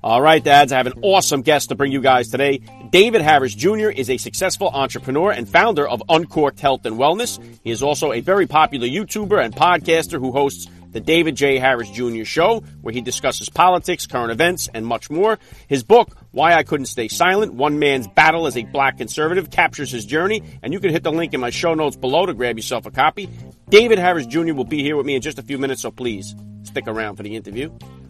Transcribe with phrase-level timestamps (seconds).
[0.00, 2.60] All right, dads, I have an awesome guest to bring you guys today.
[2.90, 3.90] David Harris Jr.
[3.90, 7.42] is a successful entrepreneur and founder of Uncorked Health and Wellness.
[7.64, 11.58] He is also a very popular YouTuber and podcaster who hosts the David J.
[11.58, 12.22] Harris Jr.
[12.22, 15.36] Show, where he discusses politics, current events, and much more.
[15.66, 19.90] His book, Why I Couldn't Stay Silent, One Man's Battle as a Black Conservative, captures
[19.90, 22.56] his journey, and you can hit the link in my show notes below to grab
[22.56, 23.28] yourself a copy.
[23.68, 24.54] David Harris Jr.
[24.54, 27.24] will be here with me in just a few minutes, so please stick around for
[27.24, 27.68] the interview.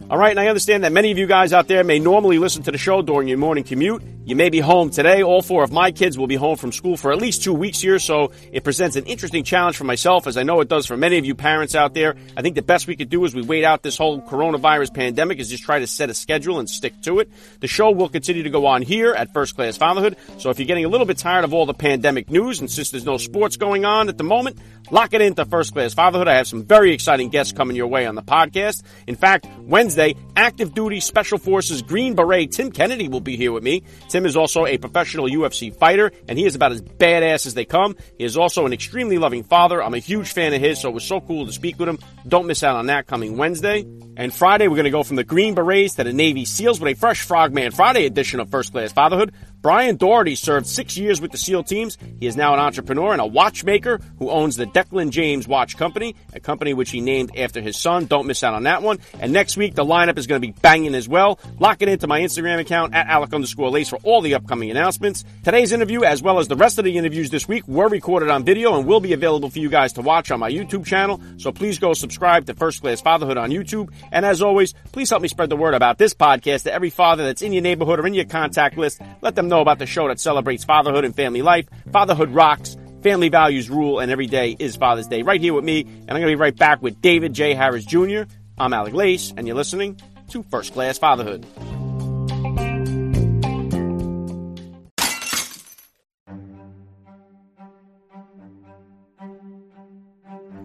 [0.09, 2.63] All right, and I understand that many of you guys out there may normally listen
[2.63, 4.01] to the show during your morning commute.
[4.29, 5.23] You may be home today.
[5.23, 7.81] All four of my kids will be home from school for at least two weeks
[7.81, 10.95] here, so it presents an interesting challenge for myself, as I know it does for
[10.95, 12.15] many of you parents out there.
[12.37, 15.39] I think the best we could do as we wait out this whole coronavirus pandemic
[15.39, 17.31] is just try to set a schedule and stick to it.
[17.59, 20.67] The show will continue to go on here at First Class Fatherhood, so if you're
[20.67, 23.57] getting a little bit tired of all the pandemic news and since there's no sports
[23.57, 24.59] going on at the moment,
[24.91, 26.27] lock it into First Class Fatherhood.
[26.27, 28.83] I have some very exciting guests coming your way on the podcast.
[29.07, 33.63] In fact, Wednesday, active duty Special Forces Green Beret Tim Kennedy will be here with
[33.63, 33.81] me.
[34.07, 37.65] Tim is also a professional UFC fighter, and he is about as badass as they
[37.65, 37.95] come.
[38.17, 39.83] He is also an extremely loving father.
[39.83, 41.99] I'm a huge fan of his, so it was so cool to speak with him.
[42.27, 43.85] Don't miss out on that coming Wednesday.
[44.19, 46.91] And Friday, we're going to go from the Green Berets to the Navy SEALs with
[46.91, 49.31] a fresh Frogman Friday edition of First Class Fatherhood.
[49.61, 51.97] Brian Doherty served six years with the SEAL teams.
[52.19, 56.15] He is now an entrepreneur and a watchmaker who owns the Declan James Watch Company,
[56.33, 58.05] a company which he named after his son.
[58.05, 58.99] Don't miss out on that one.
[59.19, 61.39] And next week, the lineup is going to be banging as well.
[61.59, 65.23] Lock it into my Instagram account at Alec underscore Lace for all the upcoming announcements.
[65.43, 68.43] Today's interview, as well as the rest of the interviews this week, were recorded on
[68.43, 71.21] video and will be available for you guys to watch on my YouTube channel.
[71.37, 73.89] So please go subscribe to First Class Fatherhood on YouTube.
[74.11, 77.23] And as always, please help me spread the word about this podcast to every father
[77.25, 79.01] that's in your neighborhood or in your contact list.
[79.21, 81.67] Let them know about the show that celebrates fatherhood and family life.
[81.91, 82.77] Fatherhood rocks.
[83.01, 85.21] Family values rule, and every day is Father's Day.
[85.21, 87.53] Right here with me, and I'm going to be right back with David J.
[87.53, 88.23] Harris Jr.
[88.57, 89.97] I'm Alec Lace, and you're listening
[90.31, 91.45] to First Class Fatherhood.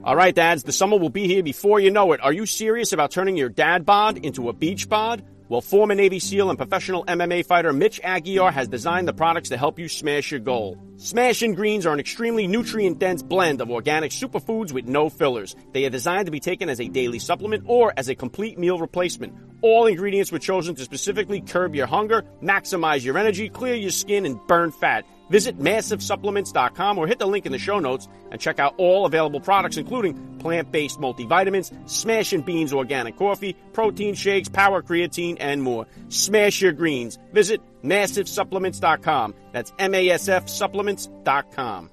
[0.05, 2.21] All right, dads, the summer will be here before you know it.
[2.21, 5.25] Are you serious about turning your dad bod into a beach bod?
[5.49, 9.57] Well, former Navy SEAL and professional MMA fighter Mitch Aguiar has designed the products to
[9.57, 10.79] help you smash your goal.
[10.99, 15.57] Smash and Greens are an extremely nutrient dense blend of organic superfoods with no fillers.
[15.73, 18.79] They are designed to be taken as a daily supplement or as a complete meal
[18.79, 19.33] replacement.
[19.63, 24.27] All ingredients were chosen to specifically curb your hunger, maximize your energy, clear your skin,
[24.27, 25.07] and burn fat.
[25.31, 29.41] Visit massivesupplements.com or hit the link in the show notes and check out all available
[29.41, 35.63] products, including plant based multivitamins, Smash and Beans organic coffee, protein shakes, power creatine, and
[35.63, 35.87] more.
[36.09, 37.19] Smash your greens.
[37.33, 39.35] Visit massivesupplements.com.
[39.53, 41.91] That's M A S F supplements.com.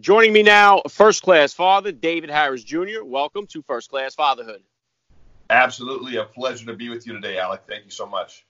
[0.00, 3.02] Joining me now, first class father, David Harris Jr.
[3.02, 4.62] Welcome to First Class Fatherhood.
[5.50, 7.62] Absolutely a pleasure to be with you today, Alec.
[7.68, 8.44] Thank you so much.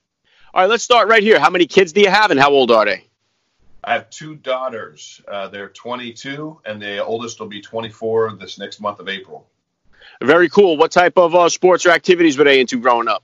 [0.54, 1.38] All right, let's start right here.
[1.38, 3.04] How many kids do you have and how old are they?
[3.84, 5.20] I have two daughters.
[5.28, 9.46] Uh, they're 22, and the oldest will be 24 this next month of April.
[10.22, 10.76] Very cool.
[10.76, 13.22] What type of uh, sports or activities were they into growing up?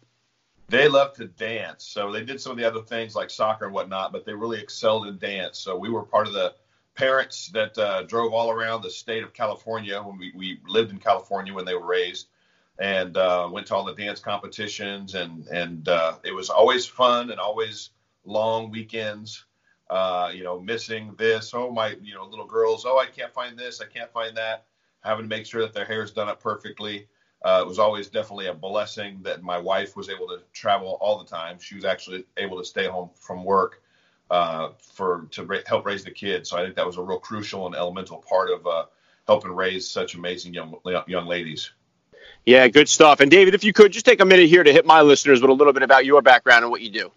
[0.68, 1.84] They love to dance.
[1.84, 4.60] So they did some of the other things like soccer and whatnot, but they really
[4.60, 5.58] excelled in dance.
[5.58, 6.54] So we were part of the
[6.94, 10.98] parents that uh, drove all around the state of California when we, we lived in
[10.98, 12.28] California when they were raised
[12.78, 17.30] and uh, went to all the dance competitions and and uh, it was always fun
[17.30, 17.90] and always
[18.24, 19.44] long weekends.
[19.90, 21.52] Uh, you know, missing this.
[21.52, 22.86] Oh my, you know, little girls.
[22.86, 23.80] Oh, I can't find this.
[23.82, 24.64] I can't find that.
[25.02, 27.08] Having to make sure that their hair's done up perfectly.
[27.44, 31.18] Uh, it was always definitely a blessing that my wife was able to travel all
[31.18, 31.58] the time.
[31.58, 33.82] She was actually able to stay home from work
[34.30, 36.48] uh, for to ra- help raise the kids.
[36.48, 38.86] So I think that was a real crucial and elemental part of uh,
[39.26, 40.74] helping raise such amazing young
[41.06, 41.70] young ladies.
[42.44, 43.20] Yeah, good stuff.
[43.20, 45.50] And David, if you could just take a minute here to hit my listeners with
[45.50, 47.12] a little bit about your background and what you do.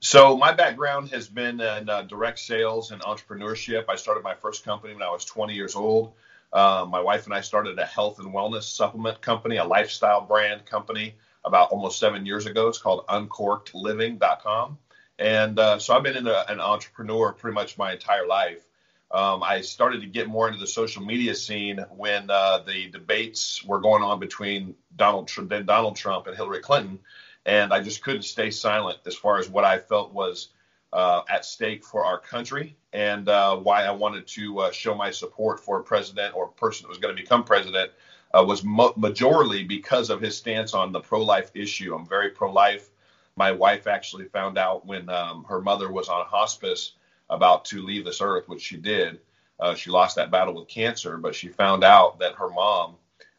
[0.00, 3.86] So my background has been in uh, direct sales and entrepreneurship.
[3.88, 6.12] I started my first company when I was 20 years old.
[6.52, 10.66] Uh, my wife and I started a health and wellness supplement company, a lifestyle brand
[10.66, 11.14] company,
[11.44, 12.68] about almost seven years ago.
[12.68, 14.78] It's called UncorkedLiving.com.
[15.18, 18.62] And uh, so I've been a, an entrepreneur pretty much my entire life.
[19.10, 23.64] Um, I started to get more into the social media scene when uh, the debates
[23.64, 26.98] were going on between Donald then Donald Trump and Hillary Clinton,
[27.44, 30.48] and I just couldn't stay silent as far as what I felt was
[30.92, 35.10] uh, at stake for our country and uh, why I wanted to uh, show my
[35.10, 37.92] support for a president or a person that was going to become president
[38.34, 41.94] uh, was majorly because of his stance on the pro-life issue.
[41.94, 42.88] I'm very pro-life.
[43.36, 46.92] My wife actually found out when um, her mother was on hospice
[47.30, 49.20] about to leave this earth, which she did.
[49.58, 52.96] Uh, she lost that battle with cancer, but she found out that her mom,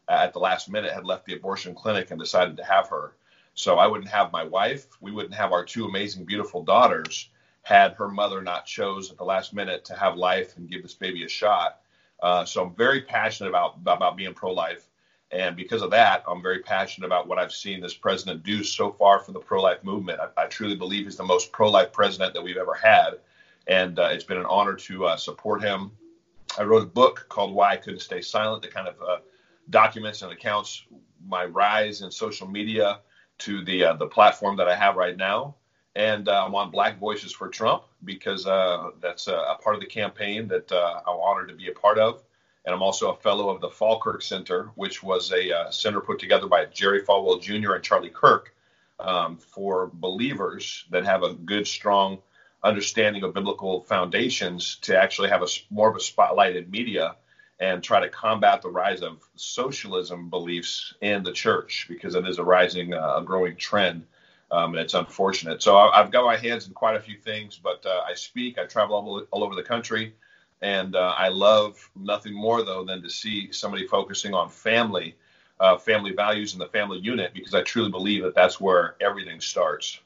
[0.08, 3.14] at the last minute, had left the abortion clinic and decided to have her.
[3.54, 4.86] So I wouldn't have my wife.
[5.00, 7.30] We wouldn't have our two amazing, beautiful daughters
[7.62, 10.94] had her mother not chose at the last minute to have life and give this
[10.94, 11.80] baby a shot.
[12.22, 14.88] Uh, so I'm very passionate about about being pro-life,
[15.30, 18.90] and because of that, I'm very passionate about what I've seen this president do so
[18.90, 20.18] far for the pro-life movement.
[20.20, 23.18] I, I truly believe he's the most pro-life president that we've ever had,
[23.68, 25.92] and uh, it's been an honor to uh, support him.
[26.58, 29.18] I wrote a book called Why I Couldn't Stay Silent that kind of uh,
[29.70, 30.84] documents and accounts
[31.26, 33.00] my rise in social media
[33.38, 35.54] to the uh, the platform that I have right now
[35.94, 39.86] and uh, I'm on Black Voices for Trump because uh, that's a, part of the
[39.86, 42.22] campaign that I'm honored to be a part of.
[42.64, 46.46] And I'm also a fellow of the Falkirk Center, which was a center put together
[46.46, 47.74] by Jerry Falwell Jr.
[47.74, 48.54] and Charlie Kirk
[49.00, 52.18] um, for believers that have a good, strong
[52.62, 57.16] understanding of biblical foundations to actually have a more of a spotlight in media
[57.60, 62.38] and try to combat the rise of socialism beliefs in the church because it is
[62.38, 64.04] a rising, uh, a growing trend
[64.50, 65.62] um, and it's unfortunate.
[65.62, 68.58] So I, have got my hands in quite a few things, but uh, I speak,
[68.58, 70.14] I travel all, all over the country,
[70.62, 75.16] and uh, I love nothing more though than to see somebody focusing on family,
[75.60, 79.40] uh, family values, and the family unit because I truly believe that that's where everything
[79.40, 80.00] starts.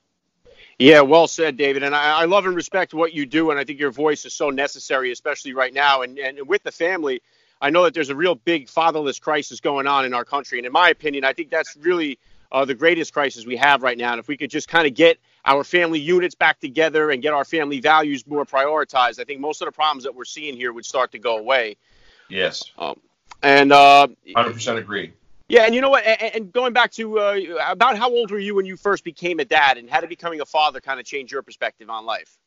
[0.83, 1.85] Yeah, well said, David.
[1.85, 4.35] And I, I love and respect what you do, and I think your voice is
[4.35, 6.03] so necessary, especially right now.
[6.03, 7.23] And, and with the family,
[7.61, 10.67] I know that there's a real big fatherless crisis going on in our country, and
[10.67, 12.19] in my opinion, I think that's really
[12.51, 14.11] uh, the greatest crisis we have right now.
[14.11, 17.33] And if we could just kind of get our family units back together and get
[17.33, 20.73] our family values more prioritized, I think most of the problems that we're seeing here
[20.73, 21.77] would start to go away.
[22.29, 22.65] Yes.
[22.77, 22.99] Um,
[23.41, 25.13] and uh, 100% agree.
[25.53, 26.03] Yeah, and you know what?
[26.07, 27.37] And, going back to uh,
[27.69, 30.41] about how old were you when you first became a dad, and how did becoming
[30.41, 32.39] a father kind of change your perspective on life?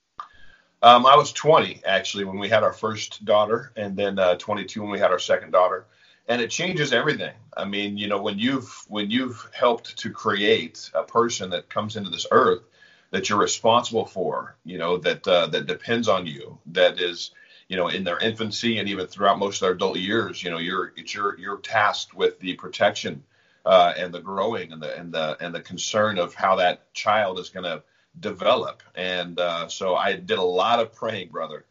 [0.82, 4.82] Um, I was 20 actually when we had our first daughter, and then uh, 22
[4.82, 5.86] when we had our second daughter
[6.28, 7.34] and it changes everything.
[7.56, 11.96] I mean, you know, when you've when you've helped to create a person that comes
[11.96, 12.64] into this earth
[13.12, 17.32] that you're responsible for, you know, that uh, that depends on you, that is,
[17.68, 20.58] you know, in their infancy and even throughout most of their adult years, you know,
[20.58, 23.24] you're it's you're you're tasked with the protection
[23.66, 27.40] uh, and the growing and the and the and the concern of how that child
[27.40, 27.84] is going to
[28.20, 28.84] develop.
[28.96, 31.66] And uh, so I did a lot of praying, brother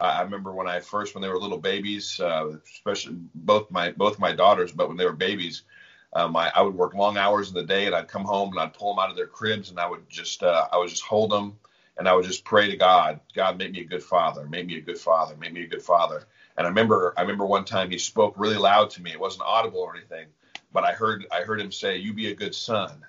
[0.00, 4.18] I remember when I first, when they were little babies, uh, especially both my both
[4.18, 5.62] my daughters, but when they were babies,
[6.14, 8.60] um, I, I, would work long hours in the day, and I'd come home and
[8.60, 11.02] I'd pull them out of their cribs, and I would just uh, I would just
[11.02, 11.58] hold them,
[12.00, 14.78] and I would just pray to God, God, make me a good father, make me
[14.78, 16.26] a good father, make me a good father.
[16.56, 19.12] And I remember I remember one time he spoke really loud to me.
[19.12, 20.26] It wasn't audible or anything,
[20.72, 23.04] but I heard I heard him say, "You be a good son,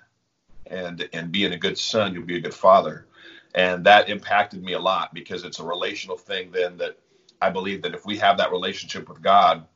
[0.66, 3.06] and and being a good son, you'll be a good father."
[3.54, 6.96] and that impacted me a lot because it's a relational thing then that
[7.40, 9.66] i believe that if we have that relationship with god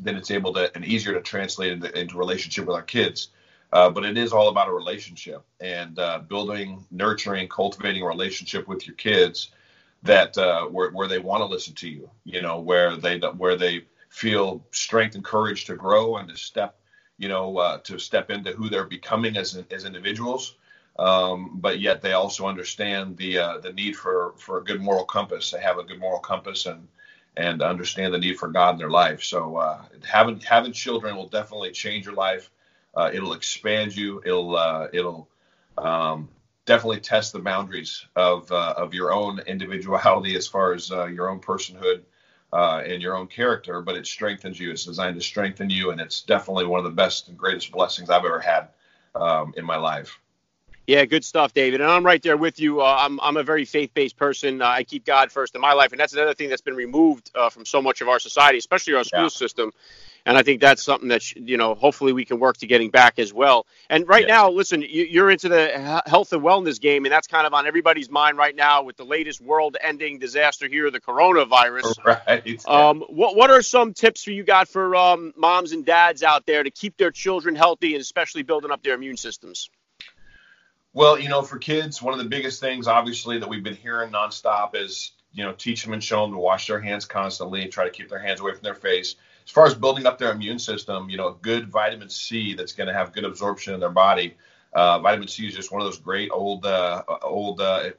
[0.00, 3.28] then it's able to and easier to translate into, into relationship with our kids
[3.74, 8.68] uh, but it is all about a relationship and uh, building nurturing cultivating a relationship
[8.68, 9.50] with your kids
[10.02, 13.56] that uh, where, where they want to listen to you you know where they where
[13.56, 16.78] they feel strength and courage to grow and to step
[17.18, 20.56] you know uh, to step into who they're becoming as, as individuals
[20.98, 25.04] um, but yet they also understand the uh, the need for for a good moral
[25.04, 25.50] compass.
[25.50, 26.88] They have a good moral compass and
[27.36, 29.22] and understand the need for God in their life.
[29.24, 29.58] So
[30.08, 32.50] having having children will definitely change your life.
[32.96, 34.22] Uh, it'll expand you.
[34.24, 35.28] It'll uh, it'll
[35.78, 36.28] um,
[36.66, 41.28] definitely test the boundaries of uh, of your own individuality as far as uh, your
[41.28, 42.02] own personhood.
[42.52, 44.70] and your own character, but it strengthens you.
[44.70, 48.10] It's designed to strengthen you, and it's definitely one of the best and greatest blessings
[48.10, 48.68] I've ever had
[49.14, 50.20] um, in my life.
[50.86, 51.80] Yeah, good stuff, David.
[51.80, 52.82] And I'm right there with you.
[52.82, 54.60] Uh, I'm, I'm a very faith based person.
[54.60, 55.92] Uh, I keep God first in my life.
[55.92, 58.94] And that's another thing that's been removed uh, from so much of our society, especially
[58.94, 59.28] our school yeah.
[59.28, 59.72] system.
[60.26, 63.18] And I think that's something that, you know, hopefully we can work to getting back
[63.18, 63.66] as well.
[63.90, 64.28] And right yes.
[64.28, 68.10] now, listen, you're into the health and wellness game, and that's kind of on everybody's
[68.10, 72.02] mind right now with the latest world ending disaster here, the coronavirus.
[72.04, 72.66] Right.
[72.66, 76.46] Um, what, what are some tips for you got for um, moms and dads out
[76.46, 79.68] there to keep their children healthy and especially building up their immune systems?
[80.94, 84.12] Well, you know, for kids, one of the biggest things, obviously, that we've been hearing
[84.12, 87.84] nonstop is you know teach them and show them to wash their hands constantly, try
[87.84, 89.16] to keep their hands away from their face.
[89.46, 92.86] As far as building up their immune system, you know, good vitamin C that's going
[92.86, 94.36] to have good absorption in their body.
[94.72, 97.90] Uh, vitamin C is just one of those great old uh, old uh,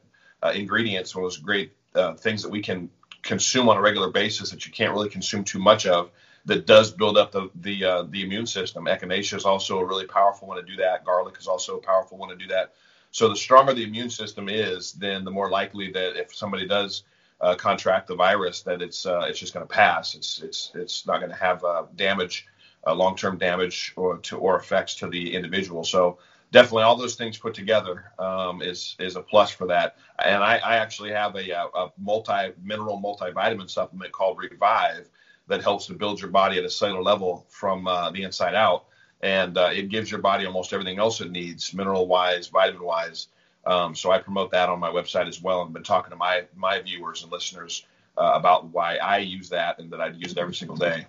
[0.44, 2.90] uh ingredients, one of those great uh, things that we can
[3.22, 6.12] consume on a regular basis that you can't really consume too much of.
[6.46, 8.86] That does build up the the uh, the immune system.
[8.86, 11.04] Echinacea is also a really powerful one to do that.
[11.06, 12.74] Garlic is also a powerful one to do that.
[13.12, 17.04] So the stronger the immune system is, then the more likely that if somebody does
[17.42, 20.16] uh, contract the virus, that it's uh, it's just going to pass.
[20.16, 22.48] It's it's it's not going to have uh, damage,
[22.86, 25.84] uh, long-term damage or to or effects to the individual.
[25.84, 26.20] So
[26.52, 29.98] definitely all those things put together um, is is a plus for that.
[30.24, 35.10] And I, I actually have a, a multi mineral multivitamin supplement called Revive
[35.48, 38.86] that helps to build your body at a cellular level from uh, the inside out
[39.22, 43.28] and uh, it gives your body almost everything else it needs, mineral wise, vitamin wise.
[43.66, 46.44] Um, so I promote that on my website as well, and been talking to my
[46.56, 47.86] my viewers and listeners
[48.18, 51.06] uh, about why I use that and that I'd use it every single day.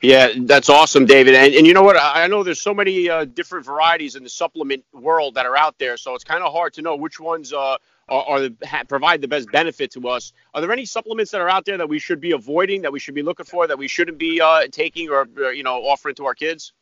[0.00, 1.36] Yeah, that's awesome, David.
[1.36, 1.96] And, and you know what?
[1.96, 5.78] I know there's so many uh, different varieties in the supplement world that are out
[5.78, 7.76] there, so it's kind of hard to know which ones uh,
[8.08, 10.32] are, are the, ha, provide the best benefit to us.
[10.54, 12.98] Are there any supplements that are out there that we should be avoiding, that we
[12.98, 16.24] should be looking for, that we shouldn't be uh, taking or you know offering to
[16.24, 16.72] our kids?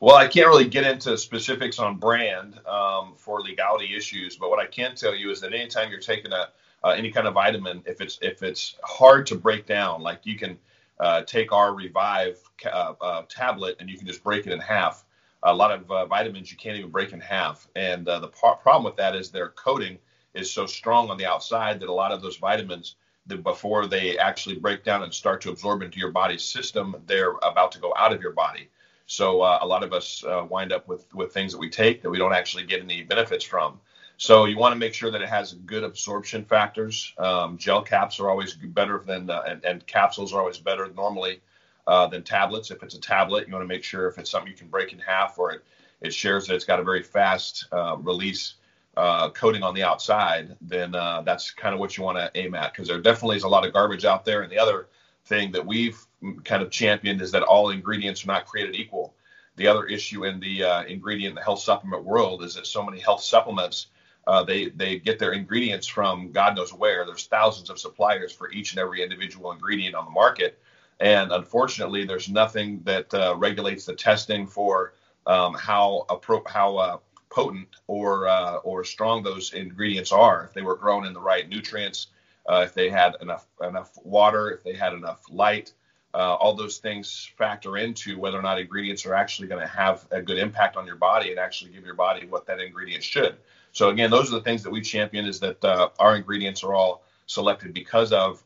[0.00, 4.60] Well, I can't really get into specifics on brand um, for legality issues, but what
[4.60, 6.50] I can tell you is that anytime you're taking a
[6.84, 10.38] uh, any kind of vitamin, if it's if it's hard to break down, like you
[10.38, 10.56] can
[11.00, 15.04] uh, take our Revive uh, uh tablet and you can just break it in half.
[15.42, 18.56] A lot of uh, vitamins you can't even break in half, and uh, the par-
[18.56, 19.98] problem with that is their coating
[20.34, 22.94] is so strong on the outside that a lot of those vitamins,
[23.42, 27.72] before they actually break down and start to absorb into your body's system, they're about
[27.72, 28.68] to go out of your body.
[29.08, 32.02] So uh, a lot of us uh, wind up with with things that we take
[32.02, 33.80] that we don't actually get any benefits from.
[34.18, 37.14] So you want to make sure that it has good absorption factors.
[37.16, 41.40] Um, gel caps are always better than uh, and, and, capsules are always better normally
[41.86, 42.70] uh, than tablets.
[42.70, 44.92] If it's a tablet, you want to make sure if it's something you can break
[44.92, 45.64] in half or it
[46.02, 48.56] it shares that it's got a very fast uh, release
[48.98, 52.74] uh, coating on the outside, then that's kind of what you want to aim at
[52.74, 54.42] because there definitely is a lot of garbage out there.
[54.42, 54.88] And the other
[55.24, 55.98] thing that we've
[56.44, 59.14] kind of championed is that all ingredients are not created equal.
[59.56, 63.00] The other issue in the uh, ingredient the health supplement world is that so many
[63.00, 63.88] health supplements
[64.28, 67.06] uh, they they get their ingredients from God knows where.
[67.06, 70.58] There's thousands of suppliers for each and every individual ingredient on the market,
[71.00, 74.92] and unfortunately, there's nothing that uh, regulates the testing for
[75.26, 76.98] um, how appro- how uh,
[77.30, 80.44] potent or uh, or strong those ingredients are.
[80.44, 82.08] If they were grown in the right nutrients,
[82.46, 85.72] uh, if they had enough enough water, if they had enough light,
[86.14, 90.06] uh, all those things factor into whether or not ingredients are actually going to have
[90.10, 93.36] a good impact on your body and actually give your body what that ingredient should.
[93.72, 96.74] So again, those are the things that we champion is that uh, our ingredients are
[96.74, 98.42] all selected because of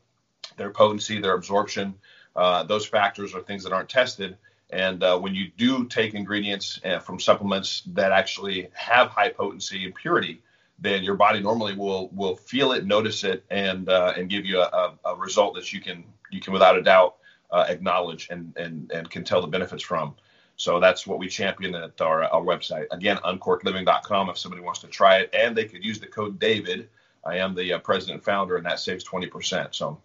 [0.56, 1.94] their potency, their absorption.
[2.34, 4.36] Uh, those factors are things that aren't tested.
[4.70, 9.84] And uh, when you do take ingredients uh, from supplements that actually have high potency
[9.84, 10.42] and purity,
[10.78, 14.60] then your body normally will will feel it, notice it, and uh, and give you
[14.60, 17.16] a, a, result that you can you can without a doubt
[17.52, 20.14] uh, acknowledge and, and and can tell the benefits from.
[20.56, 22.86] So that's what we champion at our, our website.
[22.90, 26.88] Again, uncorkedliving.com if somebody wants to try it, and they could use the code David.
[27.24, 29.74] I am the uh, president and founder, and that saves twenty percent.
[29.74, 30.00] So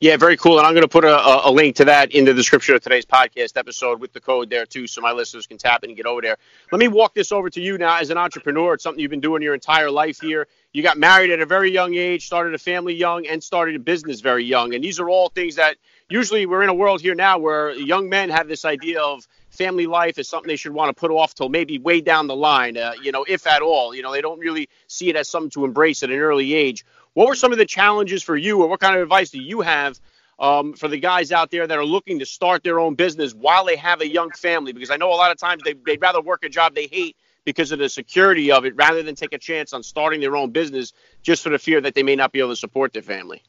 [0.00, 0.58] yeah, very cool.
[0.58, 3.06] And I'm going to put a, a, link to that in the description of today's
[3.06, 6.06] podcast episode with the code there too, so my listeners can tap in and get
[6.06, 6.36] over there.
[6.72, 8.74] Let me walk this over to you now as an entrepreneur.
[8.74, 10.48] It's something you've been doing your entire life here.
[10.72, 13.78] You got married at a very young age, started a family young, and started a
[13.78, 14.74] business very young.
[14.74, 15.76] And these are all things that
[16.08, 19.86] usually we're in a world here now where young men have this idea of family
[19.86, 22.76] life is something they should want to put off till maybe way down the line,
[22.76, 23.94] uh, you know, if at all.
[23.94, 26.84] You know, they don't really see it as something to embrace at an early age.
[27.14, 29.60] What were some of the challenges for you, or what kind of advice do you
[29.60, 30.00] have
[30.38, 33.64] um, for the guys out there that are looking to start their own business while
[33.64, 34.72] they have a young family?
[34.72, 37.16] Because I know a lot of times they, they'd rather work a job they hate
[37.44, 40.50] because of the security of it rather than take a chance on starting their own
[40.50, 40.92] business
[41.22, 43.42] just for the fear that they may not be able to support their family.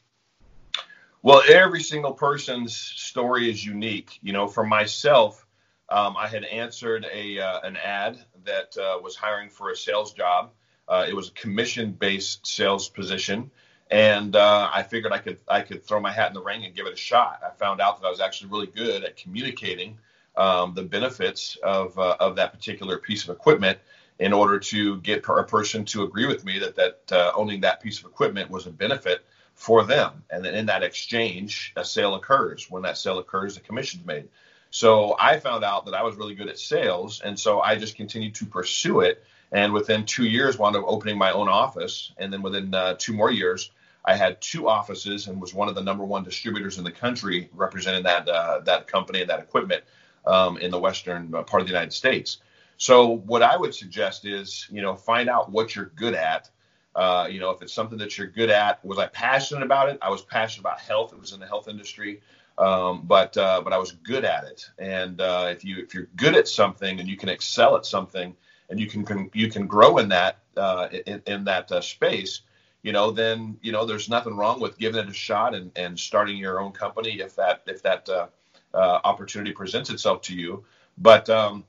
[1.25, 4.19] Well, every single person's story is unique.
[4.21, 5.47] You know, for myself,
[5.89, 10.13] um, I had answered a uh, an ad that uh, was hiring for a sales
[10.13, 10.51] job
[10.87, 13.49] uh, it was a commission-based sales position,
[13.89, 16.75] and uh, I figured I could I could throw my hat in the ring and
[16.75, 17.41] give it a shot.
[17.45, 19.97] I found out that I was actually really good at communicating
[20.37, 23.79] um, the benefits of uh, of that particular piece of equipment
[24.19, 27.81] in order to get a person to agree with me that that uh, owning that
[27.81, 30.23] piece of equipment was a benefit for them.
[30.29, 32.69] And then in that exchange, a sale occurs.
[32.69, 34.29] When that sale occurs, the commission's made.
[34.69, 37.95] So I found out that I was really good at sales, and so I just
[37.95, 42.31] continued to pursue it and within two years wound up opening my own office and
[42.31, 43.71] then within uh, two more years
[44.03, 47.49] I had two offices and was one of the number one distributors in the country
[47.53, 49.83] representing that uh, that company and that equipment
[50.25, 52.37] um, in the western uh, part of the United States.
[52.77, 56.49] So what I would suggest is, you know, find out what you're good at.
[56.95, 59.99] Uh, you know, if it's something that you're good at, was I passionate about it?
[60.01, 61.11] I was passionate about health.
[61.11, 62.21] It was in the health industry,
[62.57, 64.69] um, but uh, but I was good at it.
[64.79, 68.33] And uh, if you if you're good at something and you can excel at something
[68.69, 72.41] and you can, can you can grow in that uh, in, in, that uh, space,
[72.81, 75.99] you know, then you know there's nothing wrong with giving it a shot and, and
[75.99, 78.27] starting your own company if that if that uh,
[78.73, 80.63] opportunity presents itself to you.
[80.97, 81.65] But um,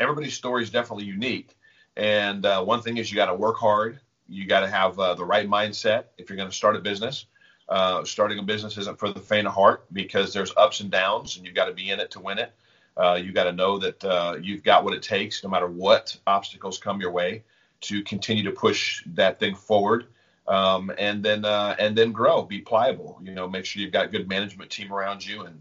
[0.00, 1.56] everybody's story is definitely unique.
[1.96, 4.00] And one thing is you got to work hard.
[4.28, 7.26] You got to have uh, the right mindset if you're going to start a business.
[7.68, 11.36] Uh, starting a business isn't for the faint of heart because there's ups and downs,
[11.36, 12.52] and you've got to be in it to win it.
[12.96, 16.16] Uh, you got to know that uh, you've got what it takes, no matter what
[16.26, 17.42] obstacles come your way,
[17.80, 20.06] to continue to push that thing forward,
[20.48, 22.42] um, and then uh, and then grow.
[22.42, 23.18] Be pliable.
[23.22, 25.60] You know, make sure you've got a good management team around you, and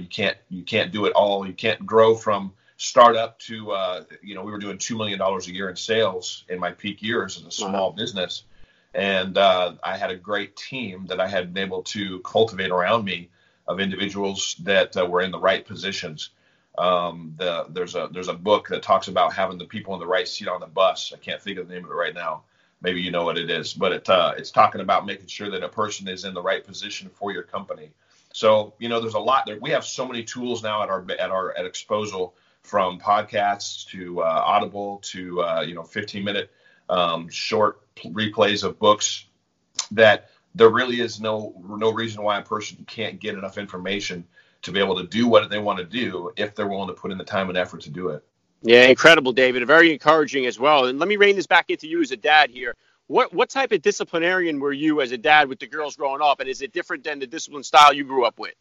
[0.00, 1.46] you can't you can't do it all.
[1.46, 5.46] You can't grow from startup to uh, you know we were doing two million dollars
[5.48, 8.44] a year in sales in my peak years as a small business,
[8.94, 13.04] and uh, I had a great team that I had been able to cultivate around
[13.04, 13.28] me
[13.68, 16.30] of individuals that uh, were in the right positions.
[16.78, 20.06] Um, the, there's a there's a book that talks about having the people in the
[20.06, 21.12] right seat on the bus.
[21.14, 22.44] I can't think of the name of it right now.
[22.80, 25.62] Maybe you know what it is, but it uh, it's talking about making sure that
[25.62, 27.90] a person is in the right position for your company.
[28.32, 29.58] So you know, there's a lot there.
[29.60, 34.22] We have so many tools now at our at our at Exposal from podcasts to
[34.22, 36.50] uh, Audible to uh, you know 15 minute
[36.88, 39.26] um, short replays of books
[39.90, 44.26] that there really is no no reason why a person can't get enough information
[44.62, 47.10] to be able to do what they want to do if they're willing to put
[47.10, 48.22] in the time and effort to do it.
[48.62, 49.66] Yeah, incredible, David.
[49.66, 50.84] Very encouraging as well.
[50.84, 52.76] And let me rein this back into you as a dad here.
[53.06, 56.40] What what type of disciplinarian were you as a dad with the girls growing up,
[56.40, 58.54] and is it different than the discipline style you grew up with?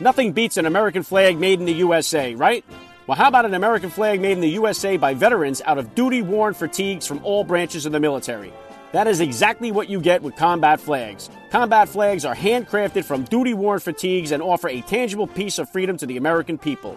[0.00, 2.64] Nothing beats an American flag made in the USA, right?
[3.08, 6.22] Well, how about an American flag made in the USA by veterans out of duty
[6.22, 8.52] worn fatigues from all branches of the military?
[8.92, 11.30] That is exactly what you get with combat flags.
[11.50, 15.96] Combat flags are handcrafted from duty worn fatigues and offer a tangible piece of freedom
[15.96, 16.96] to the American people.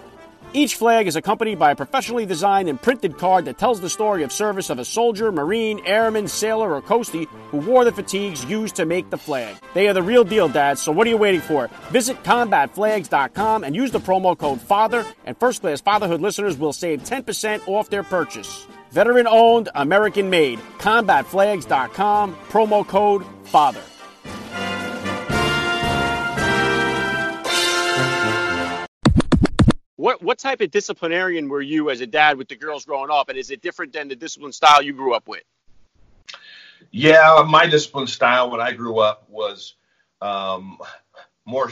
[0.53, 4.23] Each flag is accompanied by a professionally designed and printed card that tells the story
[4.23, 8.75] of service of a soldier, marine, airman, sailor, or coastie who wore the fatigues used
[8.75, 9.55] to make the flag.
[9.73, 11.69] They are the real deal, Dad, so what are you waiting for?
[11.89, 17.03] Visit combatflags.com and use the promo code FATHER, and first class fatherhood listeners will save
[17.03, 18.67] 10% off their purchase.
[18.91, 20.59] Veteran owned, American made.
[20.79, 23.90] Combatflags.com, promo code FATHER.
[30.01, 33.29] What what type of disciplinarian were you as a dad with the girls growing up,
[33.29, 35.43] and is it different than the discipline style you grew up with?
[36.89, 39.75] Yeah, my discipline style when I grew up was
[40.19, 40.79] um,
[41.45, 41.71] more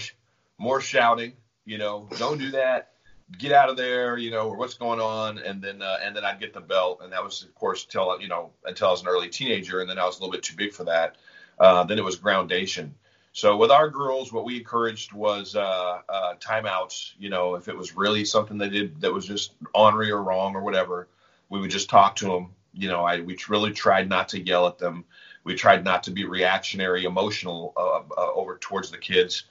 [0.59, 1.33] more shouting.
[1.65, 2.91] You know, don't do that.
[3.35, 4.15] Get out of there.
[4.19, 6.99] You know, or what's going on, and then uh, and then I'd get the belt,
[7.01, 9.89] and that was of course until you know until I was an early teenager, and
[9.89, 11.15] then I was a little bit too big for that.
[11.57, 12.93] Uh, then it was groundation.
[13.39, 17.13] So with our girls, what we encouraged was uh, uh, timeouts.
[17.17, 20.58] You know, if it was really something they did that was just ornery or wrong
[20.58, 21.08] or whatever,
[21.47, 22.49] we would just talk to them.
[22.73, 25.06] You know, I we really tried not to yell at them.
[25.45, 29.43] We tried not to be reactionary, emotional uh, uh over towards the kids,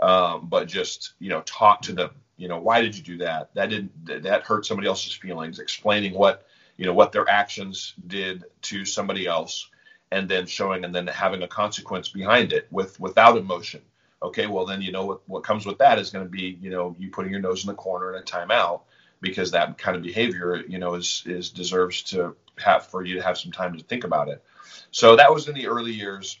[0.00, 2.10] um, but just you know talk to them.
[2.36, 3.54] You know, why did you do that?
[3.54, 5.60] That didn't that hurt somebody else's feelings.
[5.60, 9.70] Explaining what you know what their actions did to somebody else
[10.10, 13.82] and then showing and then having a consequence behind it with without emotion.
[14.22, 16.70] Okay well then you know what, what comes with that is going to be you
[16.70, 18.82] know you putting your nose in the corner and a timeout
[19.20, 23.22] because that kind of behavior you know is is deserves to have for you to
[23.22, 24.42] have some time to think about it.
[24.90, 26.40] So that was in the early years.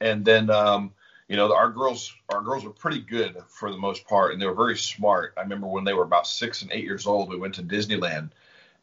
[0.00, 0.92] And then um,
[1.28, 4.46] you know our girls our girls were pretty good for the most part and they
[4.46, 5.34] were very smart.
[5.36, 8.30] I remember when they were about six and eight years old we went to disneyland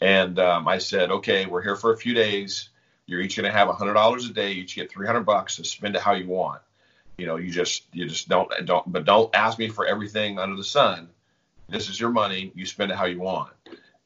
[0.02, 2.69] and um, i said okay we're here for a few days
[3.10, 4.52] you're each going to have $100 a day.
[4.52, 6.62] You each get 300 bucks to spend it how you want.
[7.17, 10.56] You know, you just you just don't don't but don't ask me for everything under
[10.56, 11.10] the sun.
[11.67, 12.54] This is your money.
[12.56, 13.52] You spend it how you want.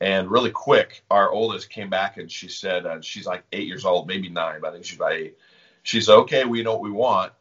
[0.01, 3.85] And really quick, our oldest came back and she said uh, she's like eight years
[3.85, 5.37] old, maybe nine, but I think she's about eight.
[5.83, 7.33] She said, "Okay, we know what we want."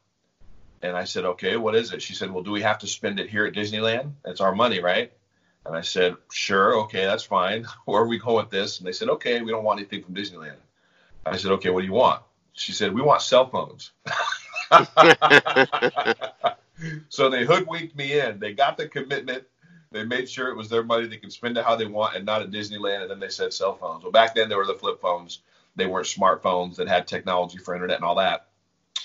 [0.82, 3.18] And I said, "Okay, what is it?" She said, "Well, do we have to spend
[3.18, 4.12] it here at Disneyland?
[4.26, 5.10] It's our money, right?"
[5.64, 7.64] And I said, "Sure, okay, that's fine.
[7.86, 10.14] Where are we going with this?" And they said, "Okay, we don't want anything from
[10.14, 10.58] Disneyland."
[11.24, 12.22] I said, okay, what do you want?
[12.52, 13.92] She said, we want cell phones.
[17.08, 18.38] so they hoodwinked me in.
[18.38, 19.44] They got the commitment.
[19.90, 21.06] they made sure it was their money.
[21.06, 23.02] They could spend it how they want and not at Disneyland.
[23.02, 24.02] And then they said cell phones.
[24.02, 25.40] Well, back then there were the flip phones.
[25.76, 28.48] They weren't smartphones that had technology for internet and all that.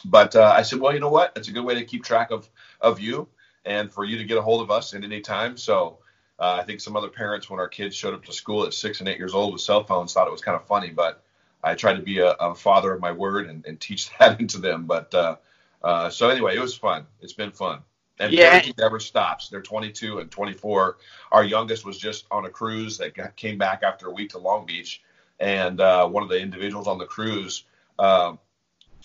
[0.05, 1.33] But uh, I said, well, you know what?
[1.35, 2.49] It's a good way to keep track of
[2.81, 3.27] of you
[3.65, 5.57] and for you to get a hold of us at any time.
[5.57, 5.99] So
[6.39, 8.99] uh, I think some other parents, when our kids showed up to school at six
[8.99, 10.89] and eight years old with cell phones, thought it was kind of funny.
[10.89, 11.23] But
[11.63, 14.59] I tried to be a, a father of my word and, and, teach that into
[14.59, 14.85] them.
[14.85, 15.35] But uh,
[15.83, 17.05] uh, so anyway, it was fun.
[17.21, 17.79] It's been fun.
[18.19, 18.63] And yeah.
[18.79, 19.49] never stops.
[19.49, 20.97] They're 22 and 24.
[21.31, 24.39] Our youngest was just on a cruise that got, came back after a week to
[24.39, 25.03] Long Beach,
[25.39, 27.65] and uh, one of the individuals on the cruise
[27.99, 28.33] uh,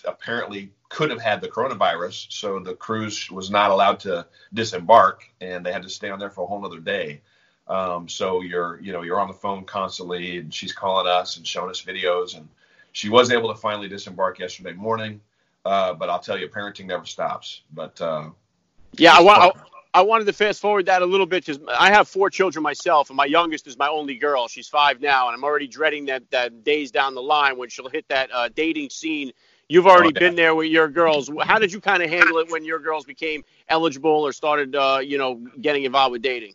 [0.05, 5.65] apparently could have had the coronavirus, so the cruise was not allowed to disembark, and
[5.65, 7.21] they had to stay on there for a whole other day.
[7.67, 11.47] Um, so you're, you know, you're on the phone constantly, and she's calling us and
[11.47, 12.47] showing us videos, and
[12.91, 15.21] she was able to finally disembark yesterday morning.
[15.65, 17.61] Uh, but I'll tell you, parenting never stops.
[17.73, 18.29] But uh,
[18.93, 19.51] yeah, I, I,
[19.93, 23.09] I, wanted to fast forward that a little bit because I have four children myself,
[23.09, 24.49] and my youngest is my only girl.
[24.49, 27.87] She's five now, and I'm already dreading that that days down the line when she'll
[27.87, 29.31] hit that uh, dating scene
[29.69, 30.19] You've already okay.
[30.19, 31.31] been there with your girls.
[31.41, 34.99] How did you kind of handle it when your girls became eligible or started, uh,
[35.03, 36.53] you know, getting involved with dating?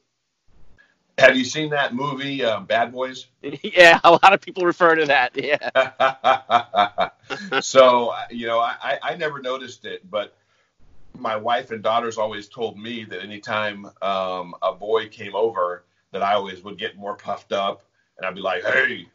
[1.19, 3.27] Have you seen that movie, uh, Bad Boys?
[3.43, 5.33] yeah, a lot of people refer to that.
[5.35, 7.11] Yeah.
[7.61, 10.37] so you know, I, I never noticed it, but
[11.19, 16.23] my wife and daughters always told me that anytime um, a boy came over, that
[16.23, 17.85] I always would get more puffed up,
[18.17, 19.07] and I'd be like, "Hey,"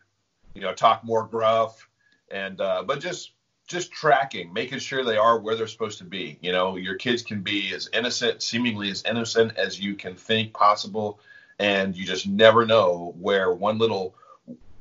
[0.53, 1.87] you know, talk more gruff,
[2.29, 3.31] and uh, but just
[3.67, 6.37] just tracking, making sure they are where they're supposed to be.
[6.41, 10.53] You know, your kids can be as innocent, seemingly as innocent as you can think
[10.53, 11.19] possible,
[11.59, 14.15] and you just never know where one little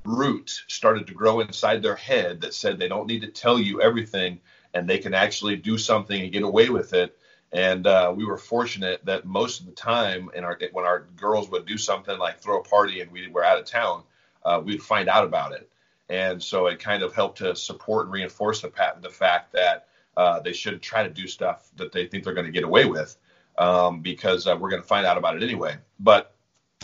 [0.05, 3.81] root started to grow inside their head that said they don't need to tell you
[3.81, 4.41] everything
[4.75, 7.17] and they can actually do something and get away with it.
[7.53, 11.51] And uh, we were fortunate that most of the time, in our when our girls
[11.51, 14.03] would do something like throw a party and we were out of town,
[14.45, 15.69] uh, we'd find out about it
[16.13, 20.41] and so it kind of helped to support and reinforce the, the fact that uh,
[20.41, 23.17] they should try to do stuff that they think they're going to get away with
[23.57, 25.75] um, because uh, we're going to find out about it anyway.
[25.99, 26.32] But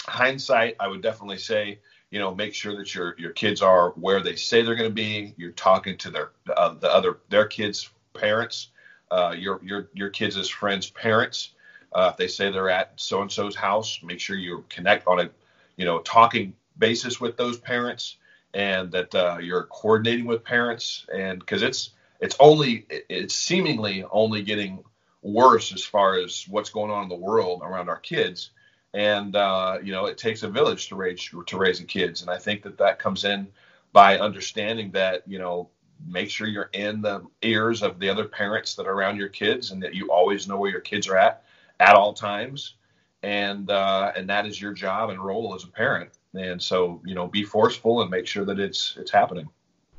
[0.08, 1.78] hindsight, I would definitely say,
[2.10, 4.94] you know, make sure that your your kids are where they say they're going to
[4.94, 5.34] be.
[5.36, 8.70] You're talking to their uh, the other their kids' parents,
[9.10, 11.50] uh, your your your kids' friends' parents.
[11.92, 15.20] Uh, if they say they're at so and so's house, make sure you connect on
[15.20, 15.30] a
[15.76, 18.16] you know talking basis with those parents
[18.54, 21.90] and that uh, you're coordinating with parents and because it's
[22.20, 24.82] it's only it's seemingly only getting
[25.22, 28.50] worse as far as what's going on in the world around our kids
[28.94, 32.22] and uh, you know it takes a village to raise to raise the kids.
[32.22, 33.48] And i think that that comes in
[33.92, 35.70] by understanding that you know
[36.06, 39.70] make sure you're in the ears of the other parents that are around your kids
[39.70, 41.42] and that you always know where your kids are at
[41.80, 42.74] at all times.
[43.22, 46.10] And uh, and that is your job and role as a parent.
[46.34, 49.48] And so you know be forceful and make sure that it's it's happening.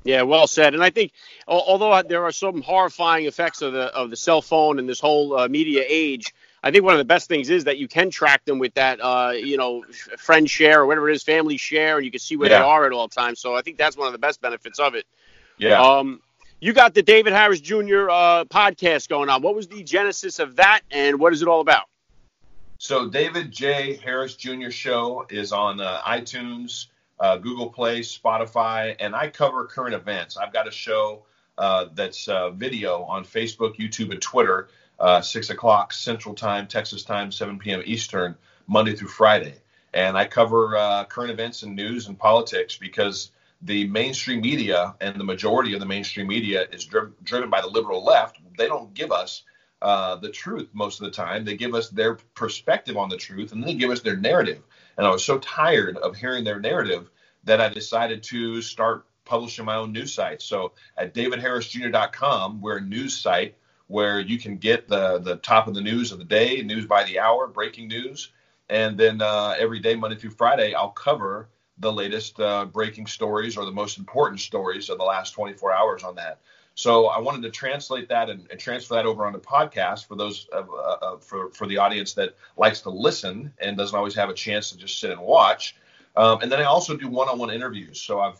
[0.05, 0.73] Yeah well said.
[0.73, 1.11] And i think
[1.47, 5.37] although there are some horrifying effects of the of the cell phone and this whole
[5.37, 8.43] uh, media age i think one of the best things is that you can track
[8.45, 9.83] them with that uh, you know
[10.17, 12.59] friend share or whatever it is family share and you can see where yeah.
[12.59, 14.95] they are at all times so i think that's one of the best benefits of
[14.95, 15.05] it
[15.57, 16.21] yeah um
[16.59, 20.55] you got the david harris jr uh, podcast going on what was the genesis of
[20.57, 21.85] that and what is it all about
[22.81, 23.97] so David J.
[23.97, 24.69] Harris Jr.
[24.69, 26.85] show is on uh, iTunes,
[27.19, 30.37] uh, Google Play, Spotify, and I cover current events.
[30.37, 31.23] I've got a show
[31.57, 37.03] uh, that's uh, video on Facebook, YouTube, and Twitter, uh, six o'clock Central Time, Texas
[37.03, 37.81] Time, 7 p.m.
[37.85, 38.35] Eastern,
[38.67, 39.55] Monday through Friday.
[39.93, 43.31] And I cover uh, current events and news and politics because
[43.61, 47.67] the mainstream media and the majority of the mainstream media is dri- driven by the
[47.67, 48.39] liberal left.
[48.57, 49.43] They don't give us
[49.81, 51.43] uh, the truth most of the time.
[51.43, 54.61] They give us their perspective on the truth and then they give us their narrative.
[54.97, 57.09] And I was so tired of hearing their narrative
[57.45, 60.41] that I decided to start publishing my own news site.
[60.41, 63.55] So at davidharrisjr.com, we're a news site
[63.89, 67.03] where you can get the, the top of the news of the day, news by
[67.03, 68.31] the hour, breaking news.
[68.69, 71.49] And then uh, every day, Monday through Friday, I'll cover
[71.79, 76.03] the latest uh, breaking stories or the most important stories of the last 24 hours
[76.03, 76.39] on that.
[76.75, 80.47] So I wanted to translate that and, and transfer that over onto podcast for those
[80.53, 84.33] uh, uh, for for the audience that likes to listen and doesn't always have a
[84.35, 85.75] chance to just sit and watch.
[86.15, 87.99] Um, and then I also do one-on-one interviews.
[87.99, 88.39] So I've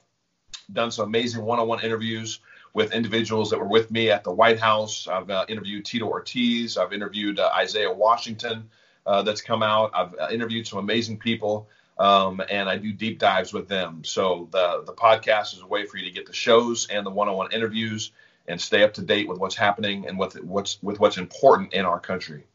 [0.72, 2.40] done some amazing one-on-one interviews
[2.74, 5.08] with individuals that were with me at the White House.
[5.08, 6.78] I've uh, interviewed Tito Ortiz.
[6.78, 8.70] I've interviewed uh, Isaiah Washington.
[9.06, 9.92] Uh, that's come out.
[9.94, 11.68] I've uh, interviewed some amazing people
[12.00, 14.04] um, and I do deep dives with them.
[14.04, 17.12] So the the podcast is a way for you to get the shows and the
[17.12, 18.12] one-on-one interviews
[18.48, 21.86] and stay up to date with what's happening and with what's with what's important in
[21.86, 22.46] our country.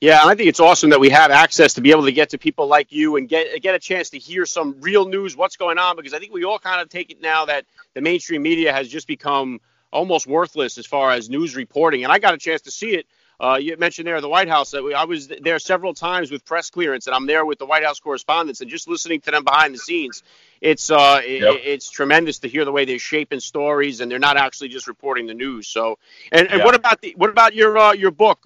[0.00, 2.30] Yeah, and I think it's awesome that we have access to be able to get
[2.30, 5.56] to people like you and get get a chance to hear some real news, what's
[5.56, 8.42] going on, because I think we all kind of take it now that the mainstream
[8.42, 9.60] media has just become
[9.92, 12.04] almost worthless as far as news reporting.
[12.04, 13.06] And I got a chance to see it.
[13.40, 14.72] Uh, you mentioned there the White House.
[14.72, 17.84] that I was there several times with press clearance, and I'm there with the White
[17.84, 20.22] House correspondents, and just listening to them behind the scenes,
[20.60, 21.54] it's uh, yep.
[21.54, 24.86] it, it's tremendous to hear the way they're shaping stories, and they're not actually just
[24.86, 25.66] reporting the news.
[25.66, 25.98] So,
[26.30, 28.44] and, and what about the what about your uh, your book?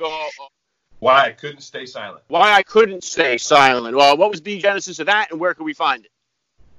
[1.02, 2.22] Why I couldn't stay silent.
[2.28, 3.96] Why I couldn't stay silent.
[3.96, 6.12] Well, what was the genesis of that, and where can we find it?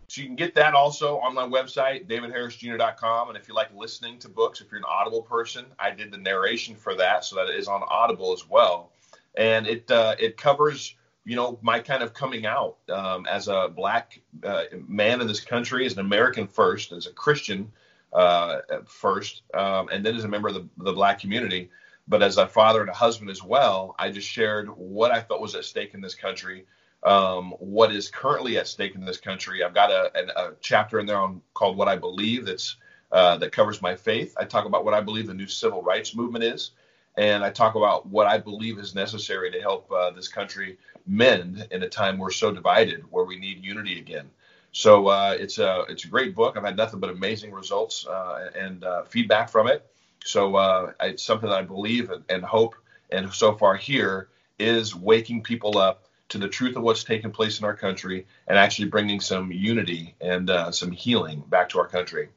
[0.08, 3.28] So you can get that also on my website, davidharrisjr.com.
[3.28, 6.18] And if you like listening to books, if you're an Audible person, I did the
[6.20, 8.94] narration for that, so that it is on Audible as well.
[9.36, 13.74] And it uh, it covers you know my kind of coming out um, as a
[13.76, 17.74] black uh, man in this country, as an American first, as a Christian
[18.14, 21.70] uh, first, um, and then as a member of the, the black community
[22.08, 25.42] but as a father and a husband as well, I just shared what I felt
[25.42, 26.66] was at stake in this country,
[27.04, 29.64] um, what is currently at stake in this country.
[29.64, 32.76] I've got a, a, chapter in there on called "What I Believe" that's
[33.12, 34.36] uh, that covers my faith.
[34.38, 36.72] I talk about what I believe the new civil rights movement is,
[37.18, 41.68] and I talk about what I believe is necessary to help uh, this country mend
[41.72, 44.30] in a time we're so divided, where we need unity again.
[44.74, 46.58] So uh, it's a it's a great book.
[46.58, 49.88] I've had nothing but amazing results uh, and uh, feedback from it.
[50.24, 52.76] So uh, it's something that I believe and, and hope,
[53.12, 57.60] and so far here is waking people up to the truth of what's taking place
[57.60, 61.88] in our country and actually bringing some unity and uh, some healing back to our
[61.88, 62.30] country.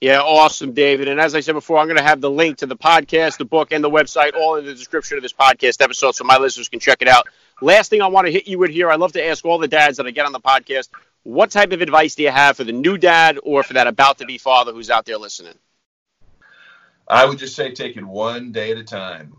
[0.00, 1.06] Yeah, awesome, David.
[1.06, 3.44] And as I said before, I'm going to have the link to the podcast, the
[3.44, 6.68] book, and the website all in the description of this podcast episode so my listeners
[6.68, 7.28] can check it out.
[7.60, 9.68] Last thing I want to hit you with here, I love to ask all the
[9.68, 10.88] dads that I get on the podcast,
[11.22, 14.18] what type of advice do you have for the new dad or for that about
[14.18, 15.54] to be father who's out there listening?
[17.12, 19.36] I would just say take it one day at a time.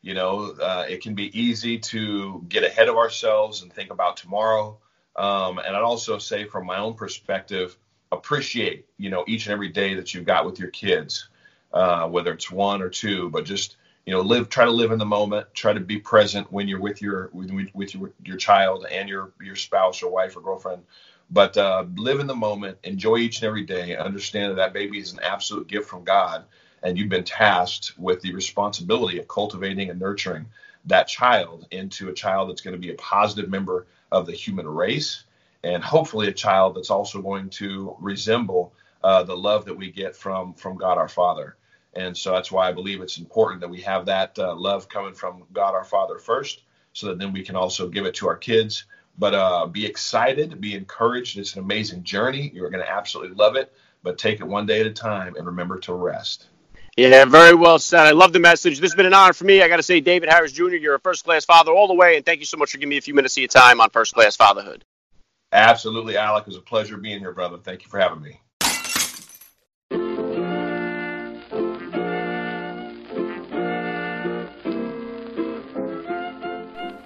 [0.00, 4.16] You know, uh, it can be easy to get ahead of ourselves and think about
[4.16, 4.78] tomorrow.
[5.16, 7.76] Um, and I'd also say, from my own perspective,
[8.12, 11.28] appreciate you know each and every day that you've got with your kids,
[11.72, 13.28] uh, whether it's one or two.
[13.28, 13.76] But just
[14.06, 15.52] you know, live, try to live in the moment.
[15.52, 19.32] Try to be present when you're with your with, with your, your child and your
[19.42, 20.84] your spouse or wife or girlfriend.
[21.28, 22.78] But uh, live in the moment.
[22.84, 23.96] Enjoy each and every day.
[23.96, 26.44] Understand that that baby is an absolute gift from God
[26.84, 30.46] and you've been tasked with the responsibility of cultivating and nurturing
[30.84, 34.68] that child into a child that's going to be a positive member of the human
[34.68, 35.24] race
[35.64, 40.14] and hopefully a child that's also going to resemble uh, the love that we get
[40.14, 41.56] from from God our Father.
[41.94, 45.14] And so that's why I believe it's important that we have that uh, love coming
[45.14, 48.36] from God our Father first, so that then we can also give it to our
[48.36, 48.84] kids.
[49.16, 51.38] But uh, be excited, be encouraged.
[51.38, 52.50] It's an amazing journey.
[52.52, 55.46] You're going to absolutely love it, but take it one day at a time and
[55.46, 56.48] remember to rest.
[56.96, 58.06] Yeah, very well said.
[58.06, 58.78] I love the message.
[58.78, 59.62] This has been an honor for me.
[59.62, 62.16] I got to say, David Harris Jr., you're a first class father all the way,
[62.16, 63.90] and thank you so much for giving me a few minutes of your time on
[63.90, 64.84] first class fatherhood.
[65.50, 66.42] Absolutely, Alec.
[66.42, 67.58] It was a pleasure being here, brother.
[67.58, 68.40] Thank you for having me.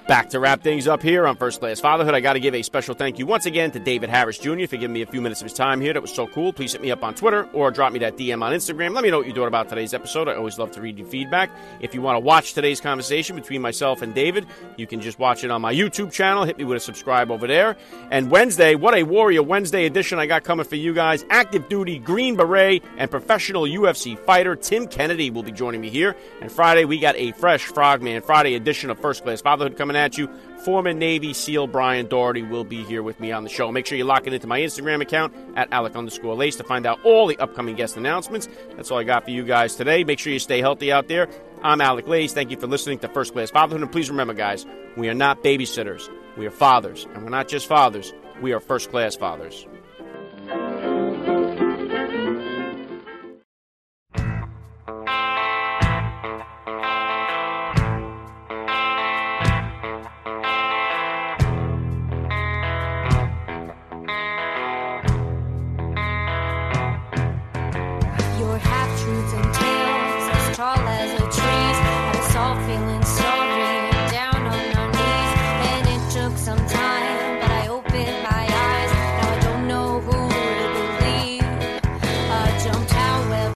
[0.08, 2.14] Back to wrap things up here on First Class Fatherhood.
[2.14, 4.64] I got to give a special thank you once again to David Harris Jr.
[4.66, 5.92] for giving me a few minutes of his time here.
[5.92, 6.50] That was so cool.
[6.50, 8.94] Please hit me up on Twitter or drop me that DM on Instagram.
[8.94, 10.26] Let me know what you thought about today's episode.
[10.26, 11.50] I always love to read your feedback.
[11.80, 14.46] If you want to watch today's conversation between myself and David,
[14.78, 16.44] you can just watch it on my YouTube channel.
[16.44, 17.76] Hit me with a subscribe over there.
[18.10, 21.26] And Wednesday, what a Warrior Wednesday edition I got coming for you guys.
[21.28, 26.16] Active duty Green Beret and professional UFC fighter Tim Kennedy will be joining me here.
[26.40, 30.16] And Friday, we got a fresh Frogman Friday edition of First Class Fatherhood coming at
[30.16, 30.30] you.
[30.64, 33.70] Former Navy SEAL Brian Doherty will be here with me on the show.
[33.70, 36.86] Make sure you lock it into my Instagram account at Alec underscore Lace to find
[36.86, 38.48] out all the upcoming guest announcements.
[38.76, 40.04] That's all I got for you guys today.
[40.04, 41.28] Make sure you stay healthy out there.
[41.62, 42.32] I'm Alec Lace.
[42.32, 43.82] Thank you for listening to First Class Fatherhood.
[43.82, 46.08] And please remember, guys, we are not babysitters.
[46.36, 47.06] We are fathers.
[47.14, 49.66] And we're not just fathers, we are first class fathers.